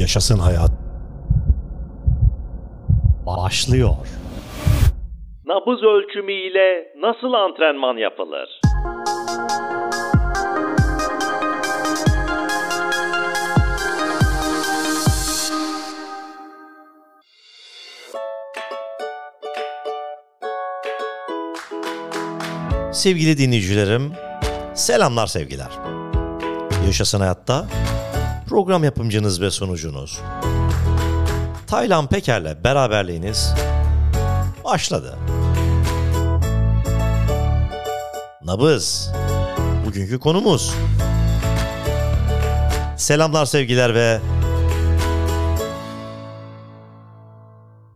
Yaşasın 0.00 0.38
hayat. 0.38 0.70
Başlıyor. 3.26 3.90
Nabız 5.46 5.82
ölçümü 5.82 6.32
ile 6.32 6.92
nasıl 7.00 7.32
antrenman 7.32 7.96
yapılır? 7.96 8.60
Sevgili 22.92 23.38
dinleyicilerim, 23.38 24.12
selamlar 24.74 25.26
sevgiler. 25.26 25.70
Yaşasın 26.86 27.20
Hayat'ta 27.20 27.66
program 28.50 28.84
yapımcınız 28.84 29.40
ve 29.40 29.50
sunucunuz 29.50 30.20
Taylan 31.66 32.06
Peker'le 32.06 32.64
beraberliğiniz 32.64 33.54
başladı. 34.64 35.18
Nabız, 38.42 39.10
bugünkü 39.86 40.18
konumuz. 40.18 40.74
Selamlar 42.96 43.46
sevgiler 43.46 43.94
ve 43.94 44.20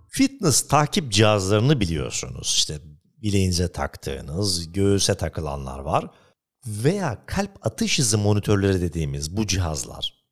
fitness 0.09 0.68
takip 0.68 1.12
cihazlarını 1.12 1.80
biliyorsunuz. 1.80 2.54
İşte 2.56 2.78
bileğinize 3.23 3.73
taktığınız, 3.73 4.73
göğüse 4.73 5.14
takılanlar 5.14 5.78
var 5.78 6.06
veya 6.66 7.18
kalp 7.26 7.66
atış 7.66 7.98
hızı 7.98 8.18
monitörleri 8.18 8.80
dediğimiz 8.80 9.36
bu 9.36 9.46
cihazlar. 9.46 10.23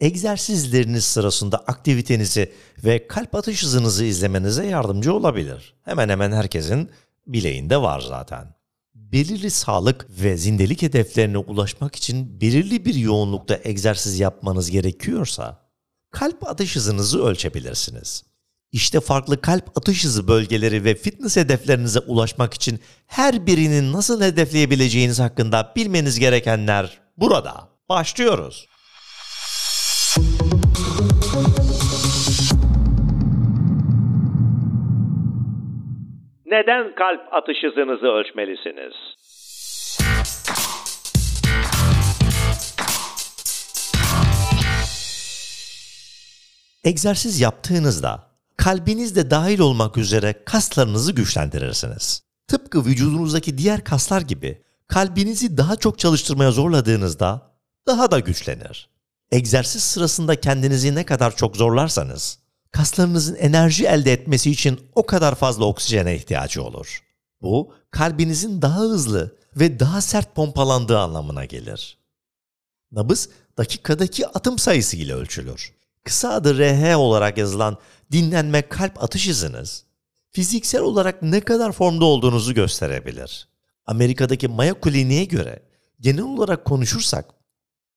Egzersizleriniz 0.00 1.04
sırasında 1.04 1.56
aktivitenizi 1.56 2.52
ve 2.84 3.06
kalp 3.08 3.34
atış 3.34 3.62
hızınızı 3.62 4.04
izlemenize 4.04 4.66
yardımcı 4.66 5.14
olabilir. 5.14 5.74
Hemen 5.84 6.08
hemen 6.08 6.32
herkesin 6.32 6.90
bileğinde 7.26 7.82
var 7.82 8.00
zaten. 8.00 8.54
Belirli 8.94 9.50
sağlık 9.50 10.06
ve 10.22 10.36
zindelik 10.36 10.82
hedeflerine 10.82 11.38
ulaşmak 11.38 11.96
için 11.96 12.40
belirli 12.40 12.84
bir 12.84 12.94
yoğunlukta 12.94 13.58
egzersiz 13.64 14.20
yapmanız 14.20 14.70
gerekiyorsa 14.70 15.68
kalp 16.10 16.48
atış 16.48 16.76
hızınızı 16.76 17.24
ölçebilirsiniz. 17.24 18.24
İşte 18.72 19.00
farklı 19.00 19.40
kalp 19.40 19.78
atış 19.78 20.04
hızı 20.04 20.28
bölgeleri 20.28 20.84
ve 20.84 20.94
fitness 20.94 21.36
hedeflerinize 21.36 22.00
ulaşmak 22.00 22.54
için 22.54 22.80
her 23.06 23.46
birinin 23.46 23.92
nasıl 23.92 24.22
hedefleyebileceğiniz 24.22 25.20
hakkında 25.20 25.72
bilmeniz 25.76 26.18
gerekenler 26.18 27.00
burada. 27.16 27.68
Başlıyoruz. 27.88 28.68
Neden 36.46 36.94
kalp 36.94 37.34
atış 37.34 37.56
hızınızı 37.62 38.06
ölçmelisiniz? 38.06 38.94
Egzersiz 46.84 47.40
yaptığınızda 47.40 48.28
kalbiniz 48.56 49.16
de 49.16 49.30
dahil 49.30 49.58
olmak 49.60 49.96
üzere 49.96 50.34
kaslarınızı 50.44 51.12
güçlendirirsiniz. 51.12 52.22
Tıpkı 52.48 52.84
vücudunuzdaki 52.84 53.58
diğer 53.58 53.84
kaslar 53.84 54.20
gibi 54.20 54.62
kalbinizi 54.88 55.56
daha 55.56 55.76
çok 55.76 55.98
çalıştırmaya 55.98 56.50
zorladığınızda 56.50 57.52
daha 57.86 58.10
da 58.10 58.18
güçlenir. 58.18 58.97
Egzersiz 59.32 59.82
sırasında 59.82 60.40
kendinizi 60.40 60.94
ne 60.94 61.04
kadar 61.04 61.36
çok 61.36 61.56
zorlarsanız 61.56 62.38
kaslarınızın 62.72 63.34
enerji 63.34 63.86
elde 63.86 64.12
etmesi 64.12 64.50
için 64.50 64.80
o 64.94 65.06
kadar 65.06 65.34
fazla 65.34 65.64
oksijene 65.64 66.16
ihtiyacı 66.16 66.62
olur. 66.62 67.02
Bu 67.42 67.72
kalbinizin 67.90 68.62
daha 68.62 68.80
hızlı 68.80 69.36
ve 69.56 69.80
daha 69.80 70.00
sert 70.00 70.34
pompalandığı 70.34 70.98
anlamına 70.98 71.44
gelir. 71.44 71.98
Nabız 72.92 73.28
dakikadaki 73.58 74.26
atım 74.26 74.58
sayısı 74.58 74.96
ile 74.96 75.14
ölçülür. 75.14 75.72
Kısa 76.04 76.30
adı 76.30 76.58
RH 76.58 76.96
olarak 76.96 77.38
yazılan 77.38 77.76
dinlenme 78.12 78.68
kalp 78.68 79.02
atış 79.02 79.28
hızınız 79.28 79.84
fiziksel 80.32 80.80
olarak 80.80 81.22
ne 81.22 81.40
kadar 81.40 81.72
formda 81.72 82.04
olduğunuzu 82.04 82.54
gösterebilir. 82.54 83.48
Amerika'daki 83.86 84.48
Mayo 84.48 84.74
Kliniğe 84.74 85.24
göre 85.24 85.62
genel 86.00 86.22
olarak 86.22 86.64
konuşursak 86.64 87.37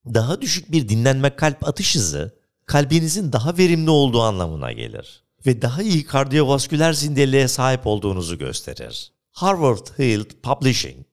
daha 0.06 0.42
düşük 0.42 0.72
bir 0.72 0.90
dinlenme 0.90 1.36
kalp 1.36 1.68
atış 1.68 1.96
hızı 1.96 2.38
kalbinizin 2.66 3.34
daha 3.34 3.58
verimli 3.58 3.90
olduğu 3.90 4.22
anlamına 4.22 4.72
gelir 4.72 5.24
ve 5.46 5.62
daha 5.62 5.82
iyi 5.82 6.06
kardiyovasküler 6.06 6.94
zindeliğe 6.94 7.48
sahip 7.48 7.88
olduğunuzu 7.88 8.38
gösterir. 8.38 9.12
Harvard 9.32 9.88
Health 9.98 10.34
Publishing 10.44 11.06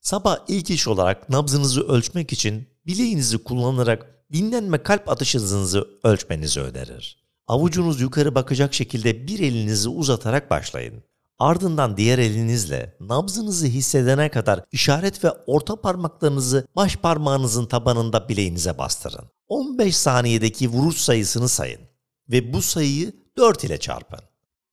Sabah 0.00 0.38
ilk 0.48 0.70
iş 0.70 0.88
olarak 0.88 1.28
nabzınızı 1.28 1.88
ölçmek 1.88 2.32
için 2.32 2.68
bileğinizi 2.86 3.38
kullanarak 3.38 4.24
dinlenme 4.32 4.82
kalp 4.82 5.08
atış 5.08 5.34
hızınızı 5.34 5.88
ölçmenizi 6.02 6.60
önerir. 6.60 7.16
Avucunuz 7.46 8.00
yukarı 8.00 8.34
bakacak 8.34 8.74
şekilde 8.74 9.26
bir 9.26 9.38
elinizi 9.38 9.88
uzatarak 9.88 10.50
başlayın. 10.50 11.02
Ardından 11.40 11.96
diğer 11.96 12.18
elinizle 12.18 12.96
nabzınızı 13.00 13.66
hissedene 13.66 14.28
kadar 14.28 14.64
işaret 14.72 15.24
ve 15.24 15.30
orta 15.46 15.80
parmaklarınızı 15.80 16.66
baş 16.76 16.96
parmağınızın 16.96 17.66
tabanında 17.66 18.28
bileğinize 18.28 18.78
bastırın. 18.78 19.30
15 19.48 19.96
saniyedeki 19.96 20.68
vuruş 20.68 20.96
sayısını 20.96 21.48
sayın 21.48 21.80
ve 22.28 22.52
bu 22.52 22.62
sayıyı 22.62 23.12
4 23.36 23.64
ile 23.64 23.78
çarpın. 23.78 24.20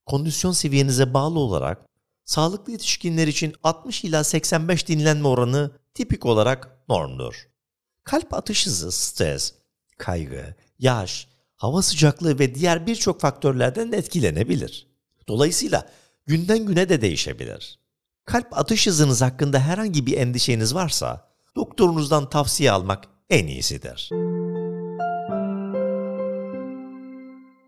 Kondisyon 0.06 0.52
seviyenize 0.52 1.14
bağlı 1.14 1.40
olarak 1.40 1.86
sağlıklı 2.26 2.72
yetişkinler 2.72 3.28
için 3.28 3.54
60 3.64 4.04
ila 4.04 4.24
85 4.24 4.88
dinlenme 4.88 5.28
oranı 5.28 5.72
tipik 5.94 6.26
olarak 6.26 6.78
normdur. 6.90 7.48
Kalp 8.04 8.34
atış 8.34 8.66
hızı, 8.66 8.92
stres, 8.92 9.54
kaygı, 9.98 10.56
yaş, 10.80 11.28
hava 11.56 11.82
sıcaklığı 11.82 12.40
ve 12.40 12.56
diğer 12.56 12.88
birçok 12.88 13.22
faktörlerden 13.22 13.92
etkilenebilir. 13.92 14.88
Dolayısıyla 15.28 15.86
günden 16.28 16.66
güne 16.66 16.90
de 16.90 17.02
değişebilir. 17.02 17.80
Kalp 18.26 18.48
atış 18.52 18.88
hızınız 18.88 19.22
hakkında 19.22 19.60
herhangi 19.60 20.06
bir 20.06 20.18
endişeniz 20.18 20.76
varsa 20.76 21.08
doktorunuzdan 21.56 22.30
tavsiye 22.30 22.72
almak 22.72 23.04
en 23.30 23.48
iyisidir. 23.48 24.10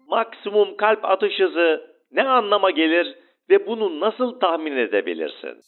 Maksimum 0.08 0.78
kalp 0.78 1.06
atış 1.06 1.34
hızı 1.40 1.82
ne 2.12 2.24
anlama 2.24 2.72
gelir 2.72 3.16
ve 3.50 3.68
bunu 3.68 4.00
nasıl 4.00 4.40
tahmin 4.40 4.78
edebilirsin? 4.78 5.62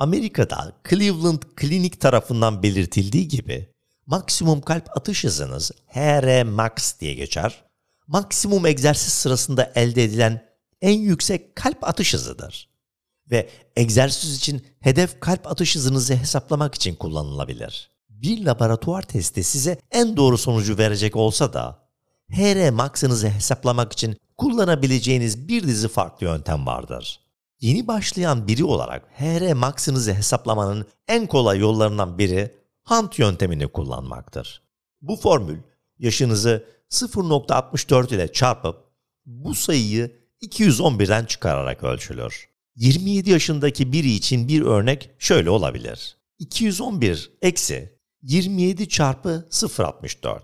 Amerika'da 0.00 0.56
Cleveland 0.90 1.42
Clinic 1.60 1.98
tarafından 1.98 2.62
belirtildiği 2.62 3.28
gibi 3.28 3.66
maksimum 4.10 4.60
kalp 4.60 4.96
atış 4.96 5.24
hızınız 5.24 5.72
HR 5.86 6.42
max 6.42 7.00
diye 7.00 7.14
geçer. 7.14 7.64
Maksimum 8.06 8.66
egzersiz 8.66 9.12
sırasında 9.12 9.72
elde 9.74 10.04
edilen 10.04 10.44
en 10.80 10.98
yüksek 10.98 11.56
kalp 11.56 11.84
atış 11.84 12.14
hızıdır. 12.14 12.70
Ve 13.30 13.48
egzersiz 13.76 14.36
için 14.36 14.66
hedef 14.80 15.20
kalp 15.20 15.46
atış 15.46 15.76
hızınızı 15.76 16.14
hesaplamak 16.14 16.74
için 16.74 16.94
kullanılabilir. 16.94 17.90
Bir 18.08 18.44
laboratuvar 18.44 19.02
testi 19.02 19.44
size 19.44 19.78
en 19.90 20.16
doğru 20.16 20.38
sonucu 20.38 20.78
verecek 20.78 21.16
olsa 21.16 21.52
da 21.52 21.78
HR 22.30 22.70
max'ınızı 22.70 23.28
hesaplamak 23.28 23.92
için 23.92 24.16
kullanabileceğiniz 24.38 25.48
bir 25.48 25.62
dizi 25.62 25.88
farklı 25.88 26.26
yöntem 26.26 26.66
vardır. 26.66 27.20
Yeni 27.60 27.86
başlayan 27.86 28.48
biri 28.48 28.64
olarak 28.64 29.08
HR 29.18 29.52
max'ınızı 29.52 30.14
hesaplamanın 30.14 30.86
en 31.08 31.26
kolay 31.26 31.58
yollarından 31.58 32.18
biri 32.18 32.59
Hunt 32.90 33.18
yöntemini 33.18 33.68
kullanmaktır. 33.68 34.62
Bu 35.00 35.16
formül 35.16 35.58
yaşınızı 35.98 36.64
0.64 36.90 38.14
ile 38.14 38.32
çarpıp 38.32 38.76
bu 39.26 39.54
sayıyı 39.54 40.16
211'den 40.42 41.24
çıkararak 41.24 41.84
ölçülür. 41.84 42.48
27 42.76 43.30
yaşındaki 43.30 43.92
biri 43.92 44.10
için 44.10 44.48
bir 44.48 44.62
örnek 44.62 45.10
şöyle 45.18 45.50
olabilir. 45.50 46.16
211 46.38 47.30
eksi 47.42 47.98
27 48.22 48.88
çarpı 48.88 49.48
0.64. 49.50 50.40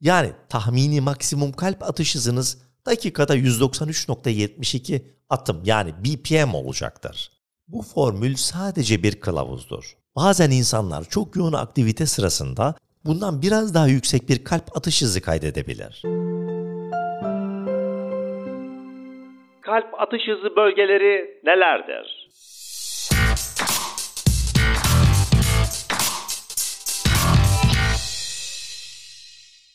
Yani 0.00 0.32
tahmini 0.48 1.00
maksimum 1.00 1.52
kalp 1.52 1.82
atış 1.82 2.14
hızınız 2.14 2.58
dakikada 2.86 3.36
193.72 3.36 5.02
atım 5.28 5.62
yani 5.64 5.94
BPM 6.04 6.54
olacaktır. 6.54 7.32
Bu 7.68 7.82
formül 7.82 8.36
sadece 8.36 9.02
bir 9.02 9.20
kılavuzdur. 9.20 10.03
Bazen 10.16 10.50
insanlar 10.50 11.04
çok 11.04 11.36
yoğun 11.36 11.52
aktivite 11.52 12.06
sırasında 12.06 12.74
bundan 13.04 13.42
biraz 13.42 13.74
daha 13.74 13.86
yüksek 13.86 14.28
bir 14.28 14.44
kalp 14.44 14.76
atış 14.76 15.02
hızı 15.02 15.22
kaydedebilir. 15.22 16.02
Kalp 19.62 20.00
atış 20.00 20.22
hızı 20.28 20.56
bölgeleri 20.56 21.40
nelerdir? 21.44 22.28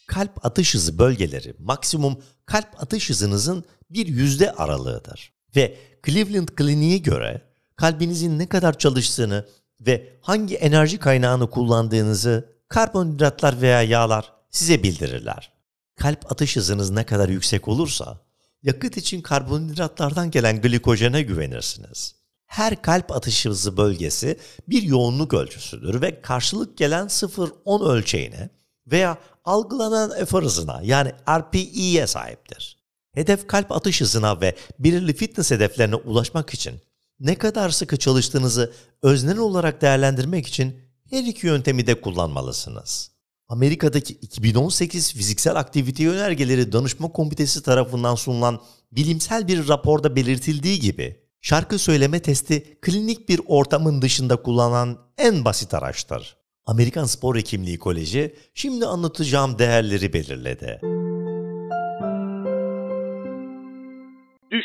Kalp 0.08 0.46
atış 0.46 0.74
hızı 0.74 1.00
bölgeleri 1.00 1.54
maksimum 1.60 2.24
kalp 2.46 2.84
atış 2.84 3.10
hızınızın 3.10 3.64
bir 3.90 4.08
yüzde 4.08 4.52
aralığıdır. 4.52 5.34
Ve 5.56 5.78
Cleveland 6.06 6.48
Kliniğe 6.48 6.98
göre 6.98 7.42
kalbinizin 7.76 8.40
ne 8.40 8.50
kadar 8.50 8.78
çalıştığını 8.78 9.46
ve 9.82 10.18
hangi 10.22 10.56
enerji 10.56 10.98
kaynağını 10.98 11.50
kullandığınızı 11.50 12.50
karbonhidratlar 12.68 13.62
veya 13.62 13.82
yağlar 13.82 14.34
size 14.50 14.84
bildirirler. 14.84 15.52
Kalp 15.96 16.32
atış 16.32 16.56
hızınız 16.56 16.90
ne 16.90 17.06
kadar 17.06 17.30
yüksek 17.30 17.68
olursa 17.68 18.20
yakıt 18.64 18.98
için 18.98 19.22
karbonhidratlardan 19.22 20.32
gelen 20.32 20.62
glikojene 20.62 21.22
güvenirsiniz. 21.22 22.16
Her 22.46 22.82
kalp 22.82 23.12
atış 23.12 23.46
hızı 23.46 23.78
bölgesi 23.78 24.40
bir 24.68 24.84
yoğunluk 24.84 25.34
ölçüsüdür 25.34 26.02
ve 26.02 26.22
karşılık 26.22 26.78
gelen 26.78 27.06
0-10 27.06 27.90
ölçeğine 27.92 28.50
veya 28.88 29.18
algılanan 29.46 30.12
efor 30.20 30.44
hızına 30.44 30.80
yani 30.84 31.12
RPE'ye 31.30 32.08
sahiptir. 32.08 32.80
Hedef 33.14 33.48
kalp 33.48 33.72
atış 33.72 34.02
hızına 34.02 34.42
ve 34.42 34.56
belirli 34.80 35.14
fitness 35.14 35.52
hedeflerine 35.52 35.96
ulaşmak 35.96 36.54
için 36.54 36.82
ne 37.20 37.36
kadar 37.36 37.70
sıkı 37.70 37.98
çalıştığınızı 37.98 38.74
öznel 39.04 39.38
olarak 39.38 39.82
değerlendirmek 39.82 40.48
için 40.48 40.76
her 41.10 41.24
iki 41.24 41.48
yöntemi 41.48 41.88
de 41.88 42.02
kullanmalısınız. 42.02 43.12
Amerika'daki 43.48 44.14
2018 44.14 45.14
Fiziksel 45.14 45.56
Aktivite 45.56 46.10
Önergeleri 46.10 46.72
Danışma 46.72 47.12
Komitesi 47.12 47.64
tarafından 47.64 48.16
sunulan 48.16 48.62
bilimsel 48.92 49.48
bir 49.48 49.68
raporda 49.68 50.16
belirtildiği 50.16 50.80
gibi 50.80 51.20
şarkı 51.42 51.80
söyleme 51.80 52.20
testi 52.20 52.78
klinik 52.82 53.30
bir 53.30 53.42
ortamın 53.48 54.02
dışında 54.02 54.36
kullanılan 54.36 54.98
en 55.18 55.46
basit 55.46 55.74
araçtır. 55.74 56.38
Amerikan 56.66 57.06
Spor 57.06 57.36
Hekimliği 57.36 57.80
Koleji 57.80 58.36
şimdi 58.54 58.86
anlatacağım 58.86 59.60
değerleri 59.60 60.14
belirledi. 60.14 60.99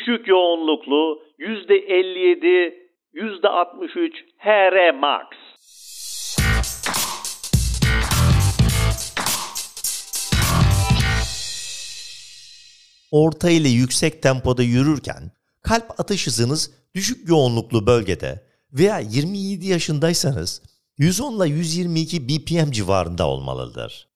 Düşük 0.07 0.27
yoğunluklu 0.27 1.21
%57, 1.39 2.73
%63 3.13 4.11
HR 4.37 4.99
max. 4.99 5.25
Orta 13.11 13.49
ile 13.49 13.69
yüksek 13.69 14.21
tempoda 14.21 14.63
yürürken 14.63 15.31
kalp 15.61 15.99
atış 15.99 16.27
hızınız 16.27 16.71
düşük 16.95 17.29
yoğunluklu 17.29 17.87
bölgede 17.87 18.43
veya 18.73 18.99
27 18.99 19.67
yaşındaysanız 19.67 20.61
110 20.97 21.37
ile 21.37 21.49
122 21.49 22.29
BPM 22.29 22.71
civarında 22.71 23.27
olmalıdır. 23.27 24.07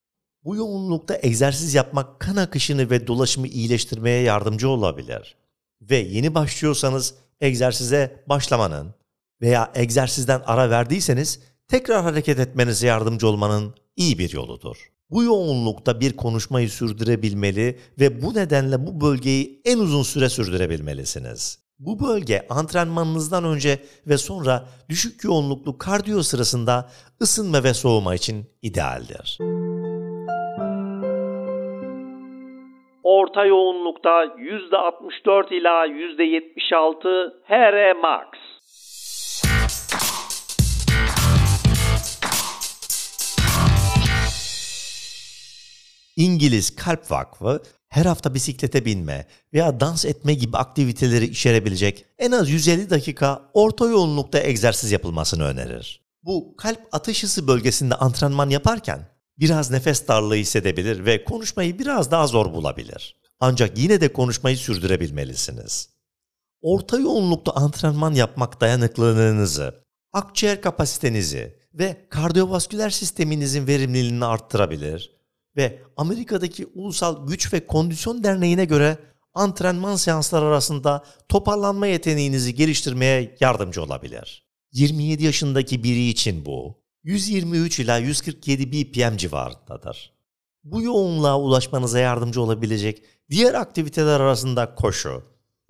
Bu 0.44 0.56
yoğunlukta 0.56 1.18
egzersiz 1.22 1.74
yapmak 1.74 2.20
kan 2.20 2.36
akışını 2.36 2.90
ve 2.90 3.06
dolaşımı 3.06 3.46
iyileştirmeye 3.46 4.22
yardımcı 4.22 4.68
olabilir. 4.68 5.39
Ve 5.82 5.96
yeni 5.96 6.34
başlıyorsanız 6.34 7.14
egzersize 7.40 8.24
başlamanın 8.26 8.94
veya 9.42 9.72
egzersizden 9.74 10.42
ara 10.46 10.70
verdiyseniz 10.70 11.40
tekrar 11.68 12.02
hareket 12.02 12.38
etmenize 12.38 12.86
yardımcı 12.86 13.28
olmanın 13.28 13.74
iyi 13.96 14.18
bir 14.18 14.32
yoludur. 14.32 14.90
Bu 15.10 15.22
yoğunlukta 15.22 16.00
bir 16.00 16.16
konuşmayı 16.16 16.70
sürdürebilmeli 16.70 17.78
ve 18.00 18.22
bu 18.22 18.34
nedenle 18.34 18.86
bu 18.86 19.00
bölgeyi 19.00 19.62
en 19.64 19.78
uzun 19.78 20.02
süre 20.02 20.28
sürdürebilmelisiniz. 20.28 21.58
Bu 21.78 22.00
bölge 22.00 22.46
antrenmanınızdan 22.50 23.44
önce 23.44 23.82
ve 24.06 24.18
sonra 24.18 24.68
düşük 24.88 25.24
yoğunluklu 25.24 25.78
kardiyo 25.78 26.22
sırasında 26.22 26.90
ısınma 27.22 27.64
ve 27.64 27.74
soğuma 27.74 28.14
için 28.14 28.46
idealdir. 28.62 29.38
Orta 33.20 33.44
yoğunlukta 33.44 34.24
%64 34.24 35.54
ila 35.54 35.86
%76 35.86 37.32
HR 37.44 37.96
max. 37.96 38.26
İngiliz 46.16 46.76
Kalp 46.76 47.10
Vakfı 47.10 47.62
her 47.88 48.04
hafta 48.04 48.34
bisiklete 48.34 48.84
binme 48.84 49.26
veya 49.54 49.80
dans 49.80 50.04
etme 50.04 50.34
gibi 50.34 50.56
aktiviteleri 50.56 51.24
içerebilecek 51.24 52.04
en 52.18 52.32
az 52.32 52.50
150 52.50 52.90
dakika 52.90 53.42
orta 53.54 53.86
yoğunlukta 53.86 54.38
egzersiz 54.38 54.92
yapılmasını 54.92 55.44
önerir. 55.44 56.00
Bu 56.22 56.56
kalp 56.56 56.80
atış 56.92 57.22
hızı 57.22 57.48
bölgesinde 57.48 57.94
antrenman 57.94 58.50
yaparken 58.50 59.19
biraz 59.40 59.70
nefes 59.70 60.08
darlığı 60.08 60.34
hissedebilir 60.34 61.04
ve 61.04 61.24
konuşmayı 61.24 61.78
biraz 61.78 62.10
daha 62.10 62.26
zor 62.26 62.52
bulabilir. 62.52 63.16
Ancak 63.40 63.78
yine 63.78 64.00
de 64.00 64.12
konuşmayı 64.12 64.56
sürdürebilmelisiniz. 64.56 65.88
Orta 66.62 66.98
yoğunlukta 66.98 67.52
antrenman 67.52 68.14
yapmak 68.14 68.60
dayanıklılığınızı, 68.60 69.74
akciğer 70.12 70.60
kapasitenizi 70.60 71.56
ve 71.74 72.06
kardiyovasküler 72.10 72.90
sisteminizin 72.90 73.66
verimliliğini 73.66 74.24
arttırabilir 74.24 75.20
ve 75.56 75.82
Amerika'daki 75.96 76.66
Ulusal 76.74 77.26
Güç 77.26 77.52
ve 77.52 77.66
Kondisyon 77.66 78.24
Derneği'ne 78.24 78.64
göre 78.64 78.98
antrenman 79.34 79.96
seansları 79.96 80.44
arasında 80.44 81.04
toparlanma 81.28 81.86
yeteneğinizi 81.86 82.54
geliştirmeye 82.54 83.36
yardımcı 83.40 83.82
olabilir. 83.82 84.46
27 84.72 85.24
yaşındaki 85.24 85.84
biri 85.84 86.08
için 86.08 86.44
bu 86.44 86.79
123 87.04 87.80
ila 87.80 87.98
147 87.98 88.72
BPM 88.72 89.16
civarındadır. 89.16 90.12
Bu 90.64 90.82
yoğunluğa 90.82 91.40
ulaşmanıza 91.40 91.98
yardımcı 91.98 92.42
olabilecek 92.42 93.02
diğer 93.30 93.54
aktiviteler 93.54 94.20
arasında 94.20 94.74
koşu, 94.74 95.22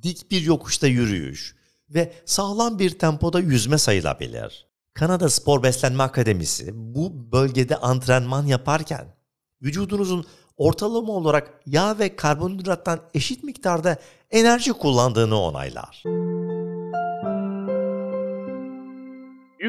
dik 0.02 0.30
bir 0.30 0.42
yokuşta 0.42 0.86
yürüyüş 0.86 1.56
ve 1.90 2.12
sağlam 2.24 2.78
bir 2.78 2.98
tempoda 2.98 3.40
yüzme 3.40 3.78
sayılabilir. 3.78 4.66
Kanada 4.94 5.30
Spor 5.30 5.62
Beslenme 5.62 6.02
Akademisi 6.02 6.70
bu 6.74 7.32
bölgede 7.32 7.76
antrenman 7.76 8.46
yaparken 8.46 9.14
vücudunuzun 9.62 10.24
ortalama 10.56 11.12
olarak 11.12 11.60
yağ 11.66 11.98
ve 11.98 12.16
karbonhidrattan 12.16 13.00
eşit 13.14 13.44
miktarda 13.44 13.96
enerji 14.30 14.72
kullandığını 14.72 15.40
onaylar. 15.40 16.02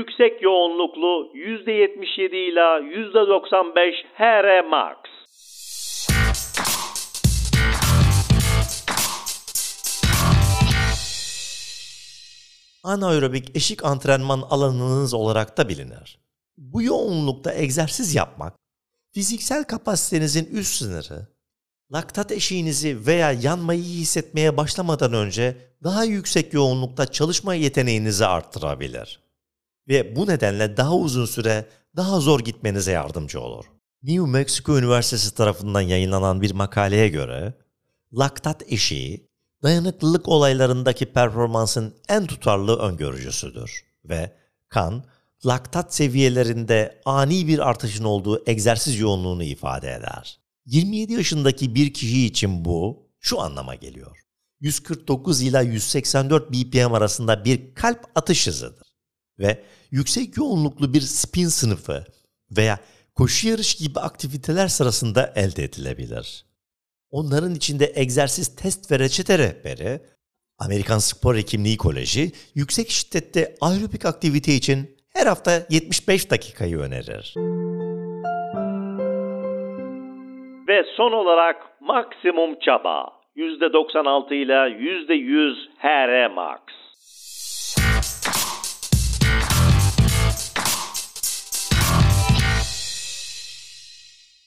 Yüksek 0.01 0.41
yoğunluklu 0.41 1.31
%77 1.35 2.35
ila 2.35 2.79
%95 2.79 3.93
HR 4.17 4.65
max. 4.69 4.97
Anaerobik 12.83 13.55
eşik 13.55 13.85
antrenman 13.85 14.41
alanınız 14.49 15.13
olarak 15.13 15.57
da 15.57 15.69
bilinir. 15.69 16.19
Bu 16.57 16.81
yoğunlukta 16.83 17.53
egzersiz 17.53 18.15
yapmak 18.15 18.55
fiziksel 19.13 19.63
kapasitenizin 19.63 20.45
üst 20.45 20.75
sınırı, 20.75 21.27
laktat 21.93 22.31
eşiğinizi 22.31 23.05
veya 23.05 23.31
yanmayı 23.31 23.83
hissetmeye 23.83 24.57
başlamadan 24.57 25.13
önce 25.13 25.57
daha 25.83 26.03
yüksek 26.03 26.53
yoğunlukta 26.53 27.11
çalışma 27.11 27.55
yeteneğinizi 27.55 28.25
arttırabilir. 28.25 29.30
Ve 29.91 30.15
bu 30.15 30.27
nedenle 30.27 30.77
daha 30.77 30.95
uzun 30.95 31.25
süre 31.25 31.65
daha 31.95 32.19
zor 32.19 32.39
gitmenize 32.39 32.91
yardımcı 32.91 33.41
olur. 33.41 33.65
New 34.03 34.25
Mexico 34.25 34.77
Üniversitesi 34.77 35.35
tarafından 35.35 35.81
yayınlanan 35.81 36.41
bir 36.41 36.51
makaleye 36.51 37.07
göre 37.07 37.53
laktat 38.13 38.71
eşiği 38.71 39.27
dayanıklılık 39.63 40.27
olaylarındaki 40.27 41.05
performansın 41.05 41.95
en 42.09 42.27
tutarlı 42.27 42.79
öngörücüsüdür 42.79 43.83
ve 44.05 44.31
kan 44.69 45.03
laktat 45.45 45.95
seviyelerinde 45.95 47.01
ani 47.05 47.47
bir 47.47 47.69
artışın 47.69 48.03
olduğu 48.03 48.43
egzersiz 48.49 48.99
yoğunluğunu 48.99 49.43
ifade 49.43 49.91
eder. 49.91 50.39
27 50.65 51.13
yaşındaki 51.13 51.75
bir 51.75 51.93
kişi 51.93 52.25
için 52.25 52.65
bu 52.65 53.09
şu 53.19 53.41
anlama 53.41 53.75
geliyor. 53.75 54.17
149 54.59 55.41
ila 55.41 55.61
184 55.61 56.51
BPM 56.51 56.93
arasında 56.93 57.45
bir 57.45 57.73
kalp 57.73 58.05
atış 58.15 58.47
hızıdır 58.47 58.91
ve 59.39 59.63
yüksek 59.91 60.37
yoğunluklu 60.37 60.93
bir 60.93 61.01
spin 61.01 61.47
sınıfı 61.47 62.05
veya 62.57 62.79
koşu 63.15 63.49
yarış 63.49 63.75
gibi 63.75 63.99
aktiviteler 63.99 64.67
sırasında 64.67 65.33
elde 65.35 65.63
edilebilir. 65.63 66.45
Onların 67.11 67.55
içinde 67.55 67.91
egzersiz 67.95 68.55
test 68.55 68.91
ve 68.91 68.99
reçete 68.99 69.37
rehberi, 69.37 70.01
Amerikan 70.59 70.97
Spor 70.97 71.35
Hekimliği 71.35 71.77
Koleji 71.77 72.31
yüksek 72.55 72.89
şiddette 72.89 73.55
aerobik 73.61 74.05
aktivite 74.05 74.53
için 74.53 74.97
her 75.13 75.27
hafta 75.27 75.51
75 75.69 76.31
dakikayı 76.31 76.77
önerir. 76.77 77.33
Ve 80.67 80.83
son 80.97 81.11
olarak 81.11 81.81
maksimum 81.81 82.59
çaba 82.59 83.21
%96 83.35 84.33
ile 84.33 84.53
%100 84.53 85.55
HR 85.77 86.33
max. 86.33 86.61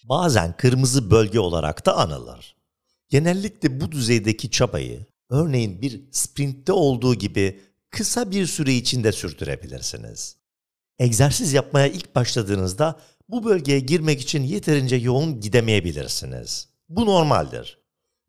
Bazen 0.04 0.56
kırmızı 0.56 1.10
bölge 1.10 1.40
olarak 1.40 1.86
da 1.86 1.96
anılır. 1.96 2.56
Genellikle 3.08 3.80
bu 3.80 3.92
düzeydeki 3.92 4.50
çabayı 4.50 5.06
örneğin 5.30 5.82
bir 5.82 6.00
sprintte 6.10 6.72
olduğu 6.72 7.14
gibi 7.14 7.60
kısa 7.90 8.30
bir 8.30 8.46
süre 8.46 8.74
içinde 8.74 9.12
sürdürebilirsiniz. 9.12 10.36
Egzersiz 10.98 11.52
yapmaya 11.52 11.86
ilk 11.86 12.14
başladığınızda 12.14 13.00
bu 13.28 13.44
bölgeye 13.44 13.80
girmek 13.80 14.20
için 14.20 14.42
yeterince 14.42 14.96
yoğun 14.96 15.40
gidemeyebilirsiniz. 15.40 16.68
Bu 16.88 17.06
normaldir. 17.06 17.78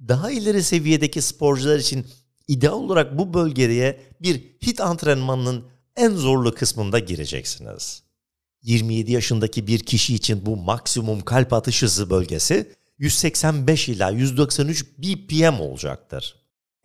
Daha 0.07 0.31
ileri 0.31 0.63
seviyedeki 0.63 1.21
sporcular 1.21 1.79
için 1.79 2.07
ideal 2.47 2.73
olarak 2.73 3.17
bu 3.17 3.33
bölgeye 3.33 4.01
bir 4.21 4.35
hit 4.65 4.81
antrenmanının 4.81 5.65
en 5.95 6.11
zorlu 6.11 6.53
kısmında 6.55 6.99
gireceksiniz. 6.99 8.04
27 8.65 9.11
yaşındaki 9.11 9.67
bir 9.67 9.79
kişi 9.79 10.15
için 10.15 10.45
bu 10.45 10.57
maksimum 10.57 11.21
kalp 11.21 11.53
atış 11.53 11.81
hızı 11.81 12.09
bölgesi 12.09 12.73
185 12.97 13.89
ila 13.89 14.09
193 14.09 14.85
BPM 14.97 15.59
olacaktır. 15.59 16.35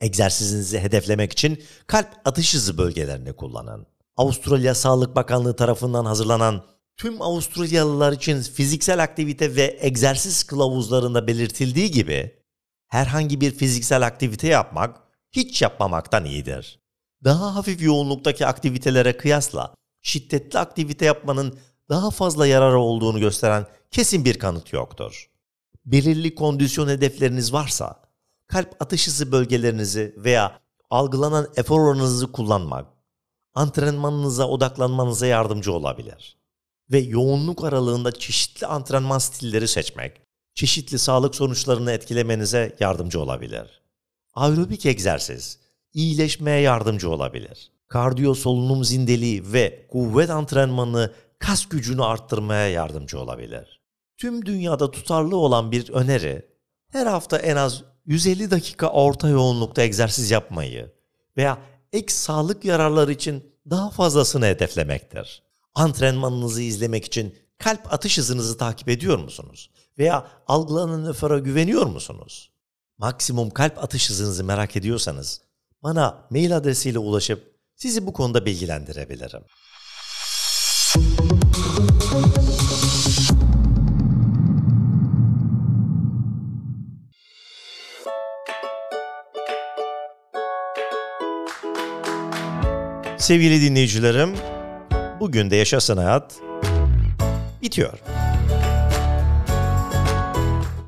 Egzersizinizi 0.01 0.79
hedeflemek 0.79 1.33
için 1.33 1.63
kalp 1.87 2.09
atış 2.25 2.55
hızı 2.55 2.79
bölgelerini 2.79 3.33
kullanın. 3.33 3.87
Avustralya 4.17 4.75
Sağlık 4.75 5.17
Bakanlığı 5.17 5.57
tarafından 5.57 6.05
hazırlanan 6.05 6.65
tüm 6.97 7.23
Avustralyalılar 7.23 8.13
için 8.13 8.43
fiziksel 8.43 9.03
aktivite 9.03 9.57
ve 9.57 9.79
egzersiz 9.81 10.43
kılavuzlarında 10.43 11.27
belirtildiği 11.27 11.91
gibi 11.91 12.35
herhangi 12.87 13.41
bir 13.41 13.51
fiziksel 13.51 14.07
aktivite 14.07 14.49
yapmak 14.49 15.01
hiç 15.33 15.63
yapmamaktan 15.63 16.25
iyidir. 16.25 16.81
Daha 17.25 17.55
hafif 17.55 17.83
yoğunluktaki 17.83 18.47
aktivitelere 18.47 19.17
kıyasla 19.17 19.75
şiddetli 20.03 20.59
aktivite 20.59 21.05
yapmanın 21.05 21.59
daha 21.91 22.11
fazla 22.11 22.47
yararı 22.47 22.79
olduğunu 22.79 23.21
gösteren 23.21 23.67
kesin 23.91 24.25
bir 24.25 24.39
kanıt 24.39 24.73
yoktur. 24.73 25.31
Belirli 25.85 26.35
kondisyon 26.35 26.89
hedefleriniz 26.89 27.53
varsa, 27.53 28.01
kalp 28.47 28.83
atış 28.83 29.07
hızı 29.07 29.33
bölgelerinizi 29.33 30.15
veya 30.17 30.61
algılanan 30.91 31.49
efor 31.57 31.81
oranınızı 31.81 32.33
kullanmak, 32.33 32.87
antrenmanınıza 33.55 34.49
odaklanmanıza 34.49 35.27
yardımcı 35.27 35.73
olabilir. 35.73 36.37
Ve 36.93 36.99
yoğunluk 36.99 37.65
aralığında 37.65 38.13
çeşitli 38.13 38.67
antrenman 38.67 39.19
stilleri 39.19 39.69
seçmek, 39.69 40.21
çeşitli 40.55 40.99
sağlık 40.99 41.35
sonuçlarını 41.35 41.93
etkilemenize 41.93 42.77
yardımcı 42.81 43.21
olabilir. 43.21 43.83
Aerobik 44.35 44.87
egzersiz, 44.87 45.59
iyileşmeye 45.95 46.61
yardımcı 46.61 47.11
olabilir. 47.11 47.71
Kardiyo 47.89 48.35
solunum 48.35 48.85
zindeliği 48.85 49.53
ve 49.53 49.87
kuvvet 49.91 50.31
antrenmanı 50.31 51.13
kas 51.41 51.67
gücünü 51.67 52.05
arttırmaya 52.05 52.69
yardımcı 52.69 53.21
olabilir. 53.21 53.81
Tüm 54.17 54.47
dünyada 54.47 54.91
tutarlı 54.91 55.37
olan 55.37 55.73
bir 55.73 55.91
öneri, 55.91 56.47
her 56.93 57.07
hafta 57.07 57.39
en 57.39 57.57
az 57.57 57.83
150 58.07 58.51
dakika 58.51 58.89
orta 58.89 59.29
yoğunlukta 59.29 59.83
egzersiz 59.83 60.31
yapmayı 60.31 60.93
veya 61.37 61.59
ek 61.93 62.15
sağlık 62.15 62.65
yararları 62.65 63.13
için 63.13 63.55
daha 63.71 63.91
fazlasını 63.91 64.47
hedeflemektir. 64.47 65.43
Antrenmanınızı 65.75 66.63
izlemek 66.63 67.05
için 67.05 67.35
kalp 67.59 67.93
atış 67.93 68.19
hızınızı 68.19 68.59
takip 68.59 68.89
ediyor 68.89 69.19
musunuz? 69.19 69.71
Veya 69.99 70.27
algılanan 70.47 71.05
nöfera 71.05 71.39
güveniyor 71.39 71.87
musunuz? 71.87 72.51
Maksimum 72.99 73.51
kalp 73.51 73.85
atış 73.85 74.11
hızınızı 74.11 74.45
merak 74.45 74.77
ediyorsanız 74.77 75.41
bana 75.83 76.27
mail 76.31 76.57
adresiyle 76.57 76.99
ulaşıp 76.99 77.55
sizi 77.77 78.07
bu 78.07 78.13
konuda 78.13 78.47
bilgilendirebilirim. 78.47 79.43
Sevgili 93.19 93.63
dinleyicilerim, 93.63 94.31
bugün 95.21 95.51
de 95.51 95.57
Yaşasın 95.57 95.97
Hayat 95.97 96.35
bitiyor. 97.63 97.99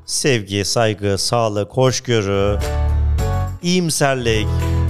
Sevgi, 0.05 0.65
saygı, 0.65 1.17
sağlık, 1.17 1.71
hoşgörü, 1.71 2.59
iyimserlik, 3.61 4.47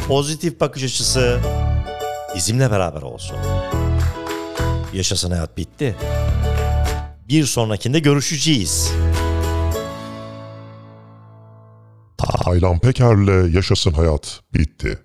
pozitif 0.07 0.59
bakış 0.59 0.83
açısı 0.83 1.39
bizimle 2.35 2.71
beraber 2.71 3.01
olsun. 3.01 3.37
Yaşasın 4.93 5.31
Hayat 5.31 5.57
bitti. 5.57 5.95
Bir 7.27 7.45
sonrakinde 7.45 7.99
görüşeceğiz. 7.99 8.91
Taylan 12.17 12.79
Peker'le 12.79 13.53
Yaşasın 13.55 13.91
Hayat 13.91 14.41
bitti. 14.53 14.99